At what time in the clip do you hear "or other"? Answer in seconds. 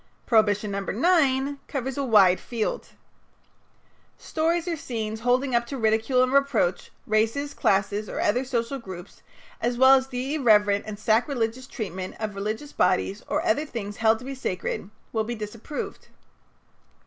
8.09-8.43, 13.27-13.63